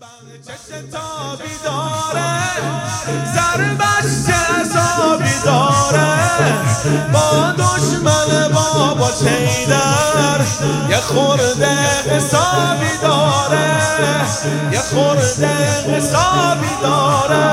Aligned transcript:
چشم 0.00 0.90
تابی 0.92 1.52
داره 1.64 2.40
ضربش 3.34 4.34
عذابی 4.60 5.34
داره 5.44 6.08
با 7.12 7.52
دشمن 7.52 8.52
بابا 8.52 9.10
چیدر 9.10 10.40
یه 10.90 10.96
خورده 10.96 11.76
حسابی 12.10 12.98
داره. 13.02 13.70
یه 14.72 14.80
خورده 14.80 15.48
حسابی 15.96 16.70
داره. 16.82 17.46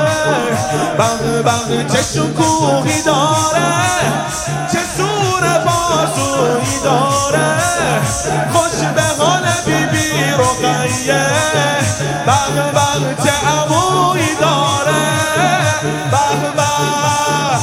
بغ 0.98 1.42
بغ 1.44 1.92
چه 1.92 2.02
شکوهی 2.02 3.02
داره 3.02 3.74
چه 4.72 4.78
سور 4.96 5.64
بازویی 5.64 6.78
خوش 8.52 8.88
به 8.94 9.02
حال 9.24 9.42
رقیه 10.38 11.26
بغ 12.26 12.72
بغ 12.74 13.24
چه 13.24 13.32
عمویی 13.46 14.34
داره. 14.40 15.04
بغ 16.12 16.56
بغ 16.56 17.60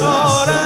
داره 0.00 0.62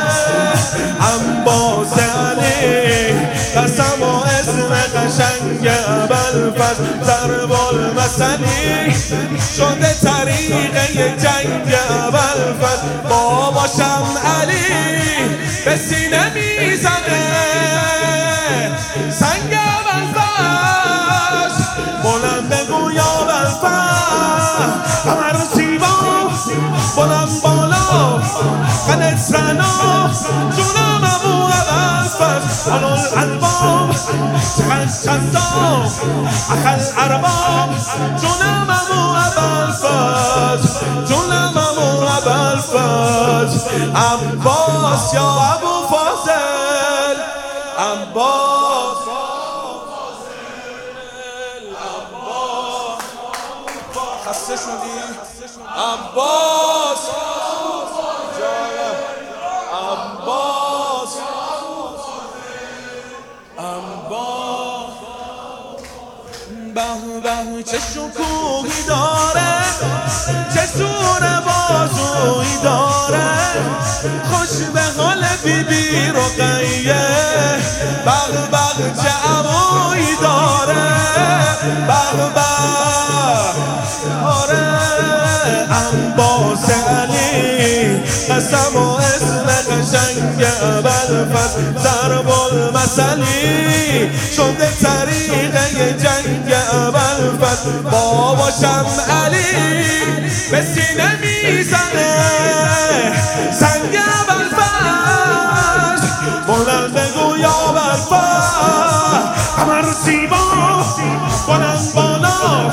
انباز 1.14 1.92
علی 1.98 3.12
قسم 3.56 4.02
و 4.02 4.22
اسم 4.22 4.70
قشنگ 4.94 5.70
بلفز 6.08 6.78
ضرب 7.06 7.52
المثلی 7.52 8.94
شده 9.56 9.94
طریقه 10.02 11.14
جنگ 11.18 11.74
بلفز 12.12 12.80
باباشم 13.08 14.04
علی 14.40 14.64
به 15.64 15.76
سینه 15.76 16.32
می‌زنه 16.34 16.55
قدت 28.88 29.18
سنا 29.18 30.10
جونم 30.56 31.04
ابو 31.04 31.46
بلفز 31.46 32.68
حلو 32.68 32.86
الالباب 32.88 33.90
چقدر 34.58 34.86
چندام 35.04 35.90
اخل 36.50 36.80
ارباب 36.98 37.70
جونم 38.20 38.68
ابو 38.70 39.12
بلفز 39.36 40.78
جونم 41.08 41.58
ابو 41.58 42.06
بلفز 42.24 43.66
عباس 43.96 45.14
یا 45.14 45.22
ابو 45.22 45.88
فاضل 45.90 47.18
عباس 47.78 48.96
خسته 54.26 54.56
شدی 54.56 54.96
عباس 55.76 56.98
چه 67.36 67.78
شکوهی 67.94 68.82
داره 68.88 69.64
چه 70.54 70.66
سور 70.66 71.42
بازویی 71.46 72.56
داره. 72.64 73.28
خوش 74.24 74.66
به 74.74 74.80
حال 75.02 75.24
بی 75.44 75.62
بی 75.62 76.08
رقیه 76.08 77.06
بغ 78.06 78.50
بغ 78.50 79.02
چه 79.02 79.12
داره. 80.22 80.86
بغ 81.88 82.34
بغ 82.34 83.54
آره 84.26 84.66
انباس 85.70 86.70
علی 86.70 88.02
قسم 88.30 88.95
اسم 89.96 90.36
قشنگ 90.36 90.44
بلفز 90.82 91.52
ضرب 91.82 92.28
المثلی 92.28 94.10
شده 94.36 94.68
طریقه 94.82 95.92
جنگ 95.92 96.54
بلفز 96.92 97.62
باباشم 97.90 98.86
علی 99.24 99.52
به 100.50 100.62
سینه 100.74 101.18
می‌زنه. 101.22 102.12
سنگ 103.60 103.98
بلفز 104.28 106.02
بلند 106.46 106.94
بگو 106.94 107.36
یا 107.36 107.72
بلفز 107.72 108.46
همه 109.58 109.80
رو 109.80 109.92
زیبا 110.04 110.36
بلند 111.48 111.92
بالا. 111.94 112.70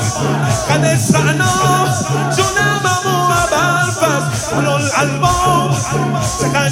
قد 0.70 0.96
سعنا 0.98 1.54
جونم 2.36 2.80
امو 2.84 3.26
بلفز 3.50 4.52
اولو 4.52 4.70
الالباب 4.70 5.70
چقدر 6.40 6.70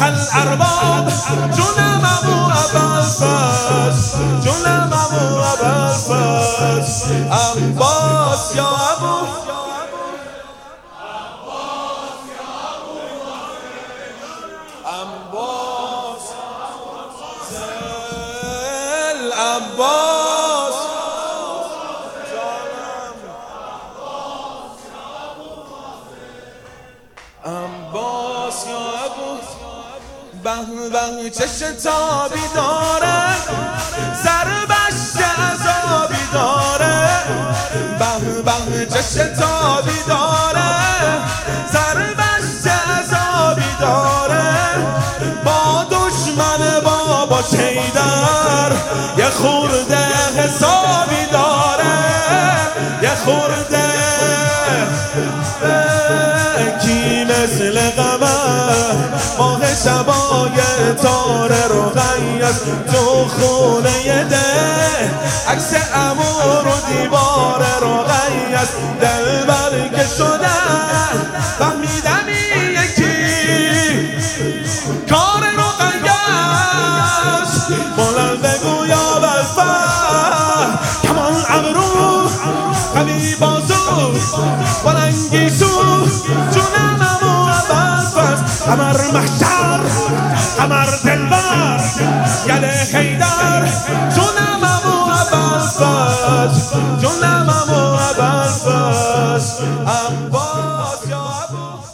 اخل 0.00 0.16
ارباب 0.40 1.08
جونم 1.56 2.04
امو 2.04 2.46
بلفز 2.74 4.14
جونم 4.44 4.92
امو 4.92 5.42
بلفز 5.60 7.02
عباس 7.30 8.54
یا 8.56 8.64
ابو 8.64 9.26
عباس 14.86 15.59
به 30.50 31.22
به 31.22 31.30
چشم 31.30 31.72
تابی 31.84 32.40
داره. 32.54 33.36
ضربش 34.24 35.24
عذابی 35.38 36.26
داره. 36.32 37.08
به 37.98 38.42
به 38.42 38.86
چشم 38.86 39.34
تابی 39.34 39.98
داره. 40.08 40.70
ضربش 41.72 42.66
عذابی 42.66 43.76
داره. 43.80 44.54
با 45.44 45.84
دشمن 45.90 46.80
بابا 46.84 47.42
شیدر. 47.42 48.72
یه 49.18 49.30
خورده 49.30 49.99
تو 62.92 63.28
خونه 63.28 64.24
ده. 64.24 64.36
عکس 65.48 65.74
امور 65.94 66.66
و 66.66 66.92
دیوار 66.92 67.64
رو 67.80 68.02
غیز 68.02 68.68
دل 69.00 69.46
برگه 69.46 70.06
شده. 70.16 70.56
فهمیدم 71.58 72.28
یکی. 72.72 73.14
کار 75.10 75.42
رو 75.56 75.68
قیز 75.80 76.00
بلند 77.96 78.42
بگو 78.42 78.86
یا 78.86 79.20
بلفر 79.20 80.78
کمان 81.02 81.44
ابرو 81.48 82.28
قوی 82.94 83.34
بازو. 83.34 84.12
بلنگی 84.84 85.50
سو. 85.50 85.66
جونم 86.52 87.00
امو 87.22 87.46
بلفز 87.68 88.64
قمر 88.64 89.00
محشر. 89.12 89.80
قمر 90.58 90.86
دلبر 91.04 91.29
یل 92.46 92.64
حیدر. 92.64 93.68
جونم 94.14 94.64
امو 94.64 94.96
اول 95.12 95.60
فس 95.68 96.72
جونم 97.00 97.48
امو 97.50 97.82
اول 97.98 98.48
فس 98.48 99.60
عباس 99.86 101.06
یا 101.10 101.16
عباس 101.16 101.90